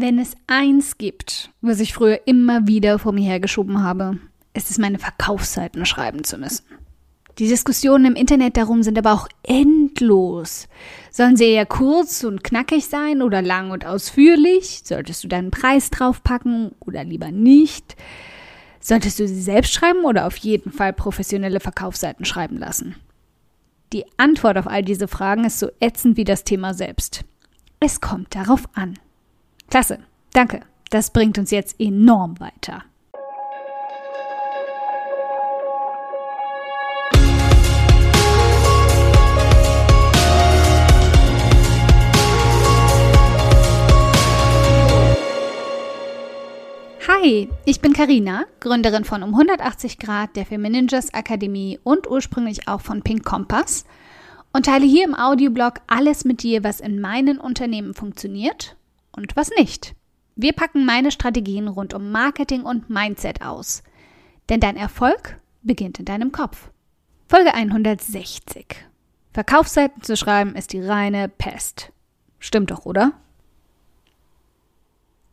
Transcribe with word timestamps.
Wenn 0.00 0.20
es 0.20 0.36
eins 0.46 0.96
gibt, 0.96 1.50
was 1.60 1.80
ich 1.80 1.92
früher 1.92 2.20
immer 2.24 2.68
wieder 2.68 3.00
vor 3.00 3.10
mir 3.10 3.28
hergeschoben 3.28 3.82
habe, 3.82 4.18
ist 4.54 4.70
es 4.70 4.78
meine 4.78 5.00
Verkaufsseiten 5.00 5.84
schreiben 5.86 6.22
zu 6.22 6.38
müssen. 6.38 6.64
Die 7.40 7.48
Diskussionen 7.48 8.04
im 8.04 8.14
Internet 8.14 8.56
darum 8.56 8.84
sind 8.84 8.96
aber 8.96 9.12
auch 9.12 9.26
endlos. 9.42 10.68
Sollen 11.10 11.36
sie 11.36 11.46
eher 11.46 11.66
kurz 11.66 12.22
und 12.22 12.44
knackig 12.44 12.86
sein 12.86 13.22
oder 13.22 13.42
lang 13.42 13.72
und 13.72 13.84
ausführlich? 13.84 14.82
Solltest 14.84 15.24
du 15.24 15.28
deinen 15.28 15.50
Preis 15.50 15.90
draufpacken 15.90 16.76
oder 16.78 17.02
lieber 17.02 17.32
nicht? 17.32 17.96
Solltest 18.78 19.18
du 19.18 19.26
sie 19.26 19.42
selbst 19.42 19.72
schreiben 19.74 20.04
oder 20.04 20.28
auf 20.28 20.36
jeden 20.36 20.70
Fall 20.70 20.92
professionelle 20.92 21.58
Verkaufsseiten 21.58 22.24
schreiben 22.24 22.58
lassen? 22.58 22.94
Die 23.92 24.04
Antwort 24.16 24.58
auf 24.58 24.68
all 24.68 24.84
diese 24.84 25.08
Fragen 25.08 25.44
ist 25.44 25.58
so 25.58 25.70
ätzend 25.80 26.16
wie 26.16 26.24
das 26.24 26.44
Thema 26.44 26.72
selbst. 26.72 27.24
Es 27.80 28.00
kommt 28.00 28.36
darauf 28.36 28.62
an. 28.74 28.94
Klasse, 29.70 29.98
danke. 30.32 30.62
Das 30.88 31.10
bringt 31.10 31.36
uns 31.36 31.50
jetzt 31.50 31.78
enorm 31.78 32.40
weiter. 32.40 32.84
Hi, 47.06 47.50
ich 47.66 47.82
bin 47.82 47.92
Karina, 47.92 48.46
Gründerin 48.60 49.04
von 49.04 49.22
um 49.22 49.34
180 49.34 49.98
Grad 49.98 50.34
der 50.36 50.46
Feminingers 50.46 51.12
Akademie 51.12 51.78
und 51.84 52.08
ursprünglich 52.08 52.68
auch 52.68 52.80
von 52.80 53.02
Pink 53.02 53.22
Kompass 53.22 53.84
und 54.54 54.64
teile 54.64 54.86
hier 54.86 55.04
im 55.04 55.14
Audioblog 55.14 55.74
alles 55.88 56.24
mit 56.24 56.42
dir, 56.42 56.64
was 56.64 56.80
in 56.80 57.00
meinen 57.00 57.38
Unternehmen 57.38 57.92
funktioniert 57.92 58.77
und 59.18 59.36
was 59.36 59.50
nicht. 59.50 59.94
Wir 60.36 60.52
packen 60.52 60.86
meine 60.86 61.10
Strategien 61.10 61.68
rund 61.68 61.94
um 61.94 62.10
Marketing 62.10 62.62
und 62.62 62.88
Mindset 62.88 63.42
aus. 63.42 63.82
Denn 64.48 64.60
dein 64.60 64.76
Erfolg 64.76 65.38
beginnt 65.62 65.98
in 65.98 66.04
deinem 66.04 66.32
Kopf. 66.32 66.70
Folge 67.28 67.52
160. 67.52 68.66
Verkaufsseiten 69.32 70.02
zu 70.02 70.16
schreiben 70.16 70.54
ist 70.54 70.72
die 70.72 70.80
reine 70.80 71.28
Pest. 71.28 71.92
Stimmt 72.38 72.70
doch, 72.70 72.86
oder? 72.86 73.12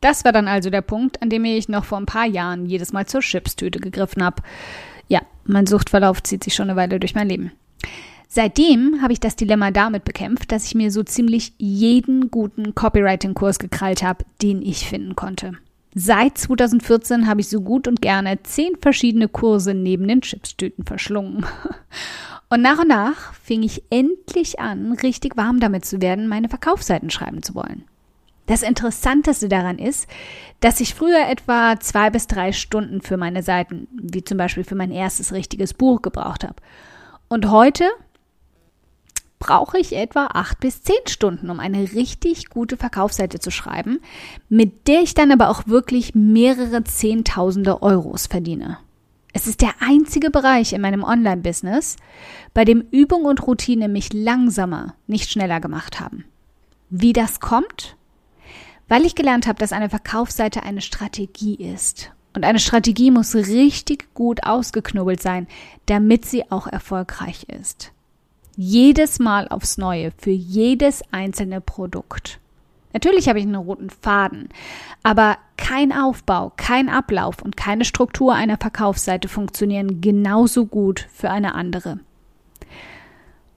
Das 0.00 0.24
war 0.24 0.32
dann 0.32 0.48
also 0.48 0.70
der 0.70 0.82
Punkt, 0.82 1.22
an 1.22 1.30
dem 1.30 1.44
ich 1.44 1.68
noch 1.68 1.84
vor 1.84 1.98
ein 1.98 2.06
paar 2.06 2.26
Jahren 2.26 2.66
jedes 2.66 2.92
Mal 2.92 3.06
zur 3.06 3.20
Chipstüte 3.20 3.80
gegriffen 3.80 4.22
habe. 4.22 4.42
Ja, 5.08 5.22
mein 5.44 5.66
Suchtverlauf 5.66 6.22
zieht 6.22 6.44
sich 6.44 6.54
schon 6.54 6.68
eine 6.68 6.76
Weile 6.76 7.00
durch 7.00 7.14
mein 7.14 7.28
Leben. 7.28 7.52
Seitdem 8.28 9.00
habe 9.02 9.12
ich 9.12 9.20
das 9.20 9.36
Dilemma 9.36 9.70
damit 9.70 10.04
bekämpft, 10.04 10.52
dass 10.52 10.64
ich 10.66 10.74
mir 10.74 10.90
so 10.90 11.02
ziemlich 11.02 11.52
jeden 11.58 12.30
guten 12.30 12.74
Copywriting-Kurs 12.74 13.58
gekrallt 13.58 14.02
habe, 14.02 14.24
den 14.42 14.62
ich 14.62 14.88
finden 14.88 15.16
konnte. 15.16 15.52
Seit 15.94 16.36
2014 16.36 17.26
habe 17.26 17.40
ich 17.40 17.48
so 17.48 17.62
gut 17.62 17.88
und 17.88 18.02
gerne 18.02 18.42
zehn 18.42 18.76
verschiedene 18.80 19.28
Kurse 19.28 19.72
neben 19.72 20.06
den 20.06 20.20
Chipstüten 20.20 20.84
verschlungen. 20.84 21.46
Und 22.48 22.62
nach 22.62 22.78
und 22.78 22.86
nach 22.86 23.34
fing 23.34 23.64
ich 23.64 23.82
endlich 23.90 24.60
an, 24.60 24.92
richtig 24.92 25.36
warm 25.36 25.58
damit 25.58 25.84
zu 25.84 26.00
werden, 26.00 26.28
meine 26.28 26.48
Verkaufsseiten 26.48 27.10
schreiben 27.10 27.42
zu 27.42 27.56
wollen. 27.56 27.82
Das 28.46 28.62
Interessanteste 28.62 29.48
daran 29.48 29.78
ist, 29.78 30.06
dass 30.60 30.80
ich 30.80 30.94
früher 30.94 31.28
etwa 31.28 31.80
zwei 31.80 32.10
bis 32.10 32.28
drei 32.28 32.52
Stunden 32.52 33.00
für 33.00 33.16
meine 33.16 33.42
Seiten, 33.42 33.88
wie 34.00 34.22
zum 34.22 34.38
Beispiel 34.38 34.62
für 34.62 34.76
mein 34.76 34.92
erstes 34.92 35.32
richtiges 35.32 35.74
Buch, 35.74 36.02
gebraucht 36.02 36.44
habe. 36.44 36.54
Und 37.28 37.50
heute 37.50 37.84
brauche 39.38 39.78
ich 39.78 39.94
etwa 39.94 40.26
acht 40.32 40.60
bis 40.60 40.82
zehn 40.82 41.06
Stunden, 41.06 41.50
um 41.50 41.60
eine 41.60 41.92
richtig 41.92 42.48
gute 42.48 42.76
Verkaufsseite 42.76 43.38
zu 43.38 43.50
schreiben, 43.50 44.00
mit 44.48 44.88
der 44.88 45.02
ich 45.02 45.14
dann 45.14 45.32
aber 45.32 45.50
auch 45.50 45.66
wirklich 45.66 46.14
mehrere 46.14 46.84
Zehntausende 46.84 47.82
Euros 47.82 48.26
verdiene. 48.26 48.78
Es 49.32 49.46
ist 49.46 49.60
der 49.60 49.74
einzige 49.80 50.30
Bereich 50.30 50.72
in 50.72 50.80
meinem 50.80 51.04
Online-Business, 51.04 51.96
bei 52.54 52.64
dem 52.64 52.86
Übung 52.90 53.26
und 53.26 53.46
Routine 53.46 53.88
mich 53.88 54.14
langsamer, 54.14 54.94
nicht 55.06 55.30
schneller 55.30 55.60
gemacht 55.60 56.00
haben. 56.00 56.24
Wie 56.88 57.12
das 57.12 57.40
kommt? 57.40 57.96
Weil 58.88 59.04
ich 59.04 59.14
gelernt 59.14 59.46
habe, 59.46 59.58
dass 59.58 59.72
eine 59.72 59.90
Verkaufsseite 59.90 60.62
eine 60.62 60.80
Strategie 60.80 61.56
ist. 61.56 62.12
Und 62.34 62.44
eine 62.44 62.58
Strategie 62.58 63.10
muss 63.10 63.34
richtig 63.34 64.14
gut 64.14 64.44
ausgeknobelt 64.44 65.20
sein, 65.20 65.48
damit 65.86 66.24
sie 66.24 66.50
auch 66.50 66.66
erfolgreich 66.66 67.44
ist. 67.48 67.92
Jedes 68.56 69.18
Mal 69.18 69.48
aufs 69.48 69.76
Neue, 69.76 70.12
für 70.16 70.30
jedes 70.30 71.02
einzelne 71.12 71.60
Produkt. 71.60 72.40
Natürlich 72.94 73.28
habe 73.28 73.38
ich 73.38 73.44
einen 73.44 73.54
roten 73.54 73.90
Faden, 73.90 74.48
aber 75.02 75.36
kein 75.58 75.92
Aufbau, 75.92 76.52
kein 76.56 76.88
Ablauf 76.88 77.42
und 77.42 77.58
keine 77.58 77.84
Struktur 77.84 78.34
einer 78.34 78.56
Verkaufsseite 78.56 79.28
funktionieren 79.28 80.00
genauso 80.00 80.64
gut 80.64 81.06
für 81.12 81.28
eine 81.28 81.54
andere. 81.54 82.00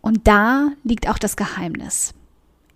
Und 0.01 0.27
da 0.27 0.71
liegt 0.83 1.07
auch 1.07 1.17
das 1.17 1.37
Geheimnis. 1.37 2.13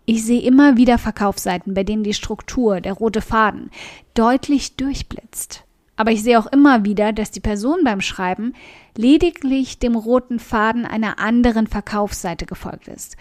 Ich 0.06 0.24
sehe 0.24 0.42
immer 0.42 0.78
wieder 0.78 0.98
Verkaufsseiten, 0.98 1.74
bei 1.74 1.84
denen 1.84 2.04
die 2.04 2.14
Struktur, 2.14 2.80
der 2.80 2.94
rote 2.94 3.20
Faden, 3.20 3.70
deutlich 4.14 4.78
durchblitzt. 4.78 5.63
Aber 5.96 6.12
ich 6.12 6.24
sehe 6.24 6.40
auch 6.40 6.48
immer 6.48 6.86
wieder, 6.86 7.14
dass 7.14 7.32
die 7.32 7.40
Person 7.40 7.84
beim 7.84 8.02
Schreiben 8.02 8.54
lediglich 8.98 9.80
dem 9.80 9.96
roten 9.96 10.40
Faden 10.40 10.86
einer 10.86 11.20
anderen 11.20 11.68
Verkaufsseite 11.68 12.46
gefolgt 12.46 12.88
ist, 12.88 13.16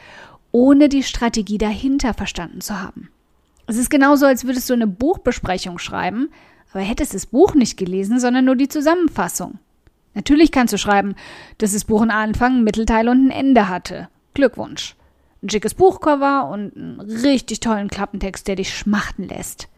ohne 0.52 0.88
die 0.88 1.02
Strategie 1.02 1.58
dahinter 1.58 2.14
verstanden 2.14 2.60
zu 2.60 2.80
haben. 2.80 3.10
Es 3.66 3.76
ist 3.76 3.90
genauso, 3.90 4.26
als 4.26 4.44
würdest 4.44 4.68
du 4.70 4.74
eine 4.74 4.86
Buchbesprechung 4.86 5.78
schreiben, 5.78 6.30
aber 6.72 6.80
hättest 6.80 7.14
das 7.14 7.26
Buch 7.26 7.54
nicht 7.54 7.76
gelesen, 7.76 8.18
sondern 8.18 8.46
nur 8.46 8.56
die 8.56 8.68
Zusammenfassung. 8.68 9.58
Natürlich 10.14 10.52
kannst 10.52 10.72
du 10.72 10.78
schreiben, 10.78 11.14
dass 11.58 11.72
das 11.72 11.84
Buch 11.84 12.02
einen 12.02 12.10
Anfang, 12.10 12.52
einen 12.52 12.64
Mittelteil 12.64 13.08
und 13.08 13.26
ein 13.26 13.30
Ende 13.30 13.68
hatte. 13.68 14.08
Glückwunsch. 14.34 14.96
Ein 15.42 15.50
schickes 15.50 15.74
Buchcover 15.74 16.48
und 16.48 16.76
einen 16.76 17.00
richtig 17.00 17.60
tollen 17.60 17.88
Klappentext, 17.88 18.46
der 18.46 18.56
dich 18.56 18.76
schmachten 18.76 19.28
lässt. 19.28 19.68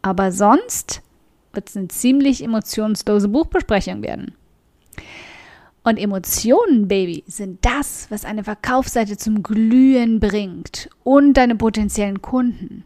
Aber 0.00 0.32
sonst 0.32 1.02
wird 1.52 1.68
es 1.68 1.76
eine 1.76 1.88
ziemlich 1.88 2.42
emotionslose 2.42 3.28
Buchbesprechung 3.28 4.02
werden. 4.02 4.34
Und 5.84 5.98
Emotionen, 5.98 6.86
Baby, 6.86 7.24
sind 7.26 7.64
das, 7.64 8.06
was 8.10 8.24
eine 8.24 8.44
Verkaufsseite 8.44 9.16
zum 9.16 9.42
Glühen 9.42 10.20
bringt 10.20 10.88
und 11.02 11.34
deine 11.34 11.56
potenziellen 11.56 12.22
Kunden. 12.22 12.84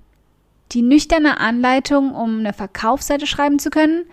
Die 0.73 0.83
nüchterne 0.83 1.39
Anleitung, 1.39 2.15
um 2.15 2.39
eine 2.41 2.53
Verkaufsseite 2.53 3.27
schreiben 3.27 3.59
zu 3.59 3.71
können, 3.71 4.05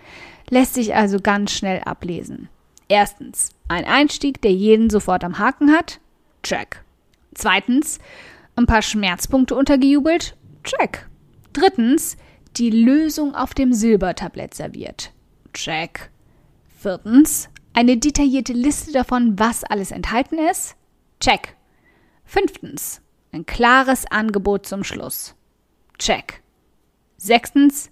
lässt 0.50 0.74
sich 0.74 0.94
also 0.94 1.18
ganz 1.18 1.52
schnell 1.52 1.80
ablesen. 1.84 2.48
Erstens, 2.88 3.50
ein 3.68 3.86
Einstieg, 3.86 4.42
der 4.42 4.52
jeden 4.52 4.90
sofort 4.90 5.24
am 5.24 5.38
Haken 5.38 5.72
hat. 5.72 5.98
Check. 6.42 6.84
Zweitens, 7.34 7.98
ein 8.56 8.66
paar 8.66 8.82
Schmerzpunkte 8.82 9.54
untergejubelt. 9.54 10.36
Check. 10.62 11.08
Drittens, 11.54 12.16
die 12.56 12.70
Lösung 12.70 13.34
auf 13.34 13.54
dem 13.54 13.72
Silbertablett 13.72 14.54
serviert. 14.54 15.12
Check. 15.52 16.10
Viertens, 16.78 17.48
eine 17.72 17.96
detaillierte 17.96 18.52
Liste 18.52 18.92
davon, 18.92 19.38
was 19.38 19.64
alles 19.64 19.90
enthalten 19.90 20.38
ist. 20.38 20.76
Check. 21.20 21.56
Fünftens, 22.24 23.00
ein 23.32 23.46
klares 23.46 24.06
Angebot 24.10 24.66
zum 24.66 24.84
Schluss. 24.84 25.34
Check. 25.98 26.42
Sechstens, 27.16 27.90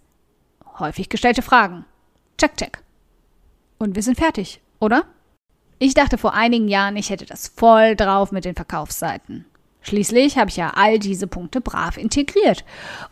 häufig 0.79 1.09
gestellte 1.09 1.43
Fragen. 1.43 1.85
Check, 2.39 2.57
check. 2.57 2.83
Und 3.79 3.95
wir 3.95 4.03
sind 4.03 4.19
fertig, 4.19 4.61
oder? 4.81 5.07
Ich 5.79 5.95
dachte 5.95 6.19
vor 6.19 6.35
einigen 6.35 6.69
Jahren, 6.69 6.97
ich 6.97 7.11
hätte 7.11 7.27
das 7.27 7.49
voll 7.49 7.97
drauf 7.97 8.31
mit 8.31 8.45
den 8.45 8.55
Verkaufsseiten. 8.55 9.47
Schließlich 9.83 10.39
habe 10.39 10.51
ich 10.51 10.57
ja 10.57 10.73
all 10.75 10.99
diese 10.99 11.27
Punkte 11.27 11.61
brav 11.61 11.97
integriert. 11.97 12.65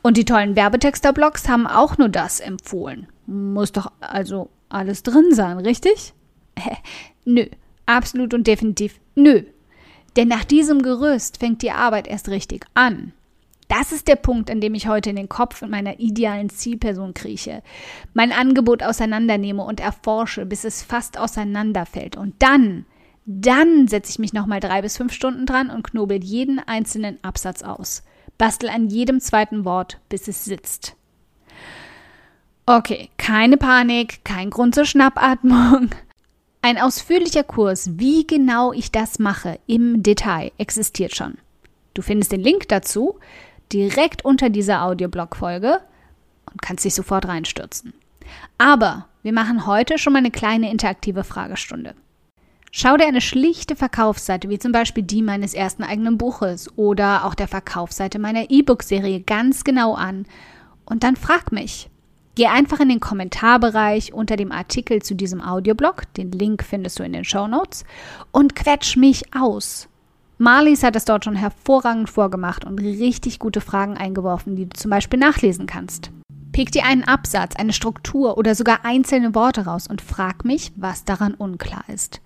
Und 0.03 0.17
die 0.17 0.25
tollen 0.25 0.57
Werbetexter-Blogs 0.57 1.49
haben 1.49 1.67
auch 1.67 1.99
nur 1.99 2.09
das 2.09 2.41
empfohlen. 2.41 3.09
Muss 3.27 3.72
doch 3.72 3.91
also 4.01 4.51
alles 4.69 5.03
drin 5.03 5.34
sein, 5.34 5.59
richtig? 5.59 6.15
nö, 7.25 7.47
absolut 7.87 8.34
und 8.34 8.47
definitiv 8.47 9.01
nö. 9.15 9.43
Denn 10.17 10.28
nach 10.28 10.45
diesem 10.45 10.83
Gerüst 10.83 11.39
fängt 11.39 11.63
die 11.63 11.71
Arbeit 11.71 12.09
erst 12.09 12.28
richtig 12.28 12.67
an. 12.75 13.13
Das 13.69 13.93
ist 13.93 14.09
der 14.09 14.16
Punkt, 14.16 14.51
an 14.51 14.61
dem 14.61 14.75
ich 14.75 14.89
heute 14.89 15.11
in 15.11 15.16
den 15.16 15.28
Kopf 15.28 15.63
meiner 15.63 16.01
idealen 16.01 16.51
Zielperson 16.51 17.15
krieche, 17.15 17.63
mein 18.15 18.33
Angebot 18.33 18.83
auseinandernehme 18.83 19.63
und 19.63 19.78
erforsche, 19.78 20.45
bis 20.45 20.65
es 20.65 20.83
fast 20.83 21.16
auseinanderfällt. 21.16 22.16
Und 22.16 22.34
dann, 22.41 22.84
dann 23.32 23.86
setze 23.86 24.10
ich 24.10 24.18
mich 24.18 24.32
nochmal 24.32 24.59
drei 24.59 24.82
bis 24.82 24.97
fünf 24.97 25.12
Stunden 25.12 25.47
dran 25.47 25.71
und 25.71 25.84
knobel 25.84 26.22
jeden 26.22 26.59
einzelnen 26.59 27.22
Absatz 27.22 27.62
aus. 27.62 28.03
Bastel 28.38 28.68
an 28.68 28.88
jedem 28.88 29.21
zweiten 29.21 29.65
Wort, 29.65 30.00
bis 30.09 30.27
es 30.27 30.44
sitzt. 30.44 30.97
Okay, 32.66 33.09
keine 33.18 33.56
Panik, 33.56 34.24
kein 34.24 34.50
Grund 34.50 34.74
zur 34.74 34.84
Schnappatmung. 34.84 35.91
Ein 36.62 36.77
ausführlicher 36.77 37.44
Kurs, 37.44 37.98
wie 37.98 38.27
genau 38.27 38.72
ich 38.72 38.91
das 38.91 39.21
mache, 39.21 39.60
im 39.68 40.03
Detail, 40.03 40.50
existiert 40.59 41.15
schon. 41.15 41.38
Du 41.94 42.03
findest 42.03 42.32
den 42.32 42.41
Link 42.41 42.66
dazu 42.68 43.21
direkt 43.72 44.24
unter 44.24 44.50
dieser 44.50 44.82
Audioblog-Folge. 44.82 45.80
Und 46.50 46.62
kannst 46.62 46.84
dich 46.84 46.97
sofort 46.97 47.28
reinstürzen. 47.28 47.94
Aber 48.59 49.06
wir 49.22 49.32
machen 49.32 49.66
heute 49.66 49.98
schon 49.98 50.15
mal 50.15 50.18
eine 50.18 50.32
kleine 50.32 50.68
interaktive 50.68 51.22
Fragestunde. 51.22 51.94
Schau 52.72 52.97
dir 52.97 53.09
eine 53.09 53.21
schlichte 53.21 53.75
Verkaufsseite 53.75 54.49
wie 54.49 54.61
zum 54.61 54.71
Beispiel 54.71 55.03
die 55.03 55.22
meines 55.22 55.55
ersten 55.55 55.83
eigenen 55.83 56.19
Buches 56.19 56.69
oder 56.77 57.25
auch 57.25 57.34
der 57.34 57.49
Verkaufsseite 57.49 58.21
meiner 58.21 58.49
E-Book-Serie 58.49 59.22
ganz 59.22 59.65
genau 59.65 59.95
an 59.95 60.25
und 60.84 61.03
dann 61.03 61.17
frag 61.17 61.51
mich. 61.51 61.91
Geh 62.37 62.47
einfach 62.47 62.78
in 62.78 62.89
den 62.89 63.01
Kommentarbereich 63.01 64.15
unter 64.15 64.37
dem 64.37 64.53
Artikel 64.53 65.03
zu 65.03 65.17
diesem 65.17 65.41
Audioblog, 65.41 66.15
den 66.15 66.31
Link 66.31 66.63
findest 66.63 67.01
du 67.01 67.03
in 67.03 67.13
den 67.13 67.25
Show 67.25 67.49
Notes, 67.49 67.84
und 68.31 68.55
quetsch 68.55 68.97
mich 68.97 69.25
aus. 69.34 69.89
Marlies 70.39 70.84
hat 70.84 70.95
es 70.95 71.05
dort 71.05 71.25
schon 71.25 71.34
hervorragend 71.34 72.09
vorgemacht 72.09 72.65
und 72.65 72.78
richtig 72.78 73.41
gute 73.41 73.61
Fragen 73.61 73.97
eingeworfen, 73.97 74.55
die 74.55 74.66
du 74.66 74.78
zum 74.78 74.93
Beispiel 74.93 75.19
nachlesen 75.19 75.66
kannst. 75.66 76.13
Pick 76.53 76.71
dir 76.71 76.84
einen 76.84 77.05
Absatz, 77.05 77.57
eine 77.57 77.73
Struktur 77.73 78.39
oder 78.39 78.55
sogar 78.55 78.84
einzelne 78.84 79.34
Worte 79.34 79.66
raus 79.66 79.89
und 79.89 80.01
frag 80.01 80.45
mich, 80.45 80.73
was 80.77 81.05
daran 81.05 81.34
unklar 81.34 81.83
ist 81.89 82.21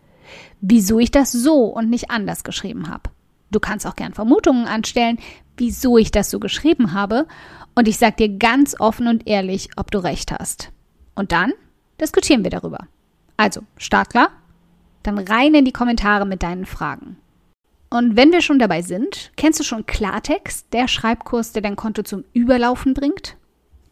wieso 0.61 0.99
ich 0.99 1.11
das 1.11 1.33
so 1.33 1.65
und 1.65 1.91
nicht 1.91 2.11
anders 2.11 2.45
geschrieben 2.45 2.89
habe. 2.89 3.11
Du 3.51 3.61
kannst 3.61 3.87
auch 3.87 3.97
gern 3.97 4.15
Vermutungen 4.15 4.67
anstellen, 4.67 5.19
wieso 5.57 5.99
ich 5.99 6.11
das 6.11 6.31
so 6.31 6.41
geschrieben 6.41 6.93
habe, 6.93 7.27
und 7.75 7.89
ich 7.89 7.99
sage 7.99 8.17
dir 8.17 8.39
ganz 8.39 8.79
offen 8.79 9.09
und 9.09 9.27
ehrlich, 9.27 9.69
ob 9.77 9.91
du 9.91 9.99
recht 9.99 10.33
hast. 10.33 10.71
Und 11.15 11.33
dann 11.33 11.53
diskutieren 12.01 12.45
wir 12.45 12.51
darüber. 12.51 12.87
Also, 13.37 13.63
Startklar? 13.77 14.31
Dann 15.03 15.19
rein 15.19 15.55
in 15.55 15.65
die 15.65 15.73
Kommentare 15.73 16.25
mit 16.25 16.43
deinen 16.43 16.67
Fragen. 16.67 17.17
Und 17.91 18.17
wenn 18.17 18.33
wir 18.33 18.43
schon 18.43 18.59
dabei 18.59 18.83
sind, 18.83 19.33
kennst 19.37 19.61
du 19.61 19.65
schon 19.65 19.87
Klartext, 19.87 20.73
der 20.73 20.89
Schreibkurs, 20.89 21.53
der 21.53 21.63
dein 21.63 21.77
Konto 21.77 22.03
zum 22.03 22.25
Überlaufen 22.33 22.95
bringt? 22.95 23.37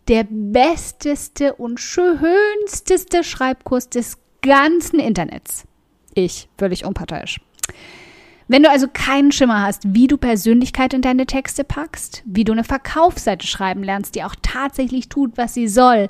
Der 0.08 0.26
besteste 0.28 1.54
und 1.54 1.78
schönsteste 1.78 3.22
Schreibkurs 3.22 3.88
des 3.88 4.18
ganzen 4.42 4.98
Internets. 4.98 5.66
Ich, 6.14 6.48
völlig 6.58 6.84
unparteiisch. 6.84 7.40
Wenn 8.48 8.62
du 8.62 8.70
also 8.70 8.86
keinen 8.92 9.32
Schimmer 9.32 9.62
hast, 9.62 9.94
wie 9.94 10.08
du 10.08 10.16
Persönlichkeit 10.16 10.92
in 10.94 11.02
deine 11.02 11.26
Texte 11.26 11.64
packst, 11.64 12.22
wie 12.26 12.44
du 12.44 12.52
eine 12.52 12.64
Verkaufsseite 12.64 13.46
schreiben 13.46 13.82
lernst, 13.82 14.14
die 14.14 14.24
auch 14.24 14.34
tatsächlich 14.42 15.08
tut, 15.08 15.36
was 15.36 15.54
sie 15.54 15.68
soll, 15.68 16.08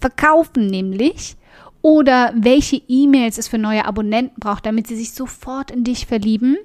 verkaufen 0.00 0.66
nämlich, 0.66 1.36
oder 1.82 2.32
welche 2.34 2.80
E-Mails 2.88 3.36
es 3.36 3.48
für 3.48 3.58
neue 3.58 3.84
Abonnenten 3.84 4.40
braucht, 4.40 4.64
damit 4.64 4.86
sie 4.86 4.96
sich 4.96 5.12
sofort 5.12 5.70
in 5.70 5.84
dich 5.84 6.06
verlieben, 6.06 6.56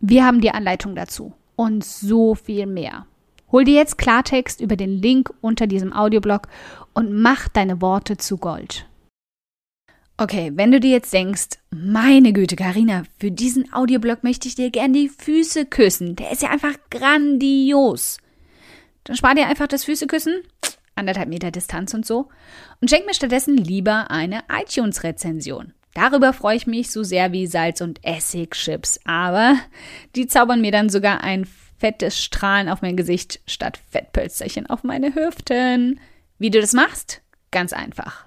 wir 0.00 0.26
haben 0.26 0.40
die 0.40 0.50
Anleitung 0.50 0.96
dazu 0.96 1.32
und 1.54 1.84
so 1.84 2.34
viel 2.34 2.66
mehr. 2.66 3.06
Hol 3.52 3.62
dir 3.62 3.74
jetzt 3.74 3.98
Klartext 3.98 4.60
über 4.60 4.74
den 4.74 5.00
Link 5.00 5.32
unter 5.40 5.68
diesem 5.68 5.92
Audioblog 5.92 6.48
und 6.92 7.12
mach 7.12 7.46
deine 7.46 7.80
Worte 7.80 8.16
zu 8.16 8.36
Gold. 8.36 8.86
Okay, 10.16 10.52
wenn 10.54 10.70
du 10.70 10.78
dir 10.78 10.92
jetzt 10.92 11.12
denkst, 11.12 11.58
meine 11.70 12.32
Güte, 12.32 12.54
Karina, 12.54 13.02
für 13.18 13.32
diesen 13.32 13.72
Audioblog 13.72 14.22
möchte 14.22 14.46
ich 14.46 14.54
dir 14.54 14.70
gern 14.70 14.92
die 14.92 15.08
Füße 15.08 15.66
küssen. 15.66 16.14
Der 16.14 16.30
ist 16.30 16.42
ja 16.42 16.50
einfach 16.50 16.74
grandios. 16.88 18.18
Dann 19.02 19.16
spar 19.16 19.34
dir 19.34 19.48
einfach 19.48 19.66
das 19.66 19.82
Füßeküssen, 19.82 20.42
anderthalb 20.94 21.28
Meter 21.28 21.50
Distanz 21.50 21.94
und 21.94 22.06
so, 22.06 22.28
und 22.80 22.90
schenk 22.90 23.06
mir 23.06 23.14
stattdessen 23.14 23.56
lieber 23.56 24.12
eine 24.12 24.44
iTunes-Rezension. 24.48 25.72
Darüber 25.94 26.32
freue 26.32 26.56
ich 26.56 26.68
mich 26.68 26.92
so 26.92 27.02
sehr 27.02 27.32
wie 27.32 27.48
Salz- 27.48 27.80
und 27.80 27.98
Essigchips, 28.04 29.00
aber 29.04 29.56
die 30.14 30.28
zaubern 30.28 30.60
mir 30.60 30.70
dann 30.70 30.90
sogar 30.90 31.24
ein 31.24 31.44
fettes 31.78 32.22
Strahlen 32.22 32.68
auf 32.68 32.82
mein 32.82 32.96
Gesicht 32.96 33.40
statt 33.48 33.80
Fettpölsterchen 33.90 34.66
auf 34.66 34.84
meine 34.84 35.14
Hüften. 35.16 35.98
Wie 36.38 36.50
du 36.50 36.60
das 36.60 36.72
machst? 36.72 37.20
Ganz 37.50 37.72
einfach. 37.72 38.26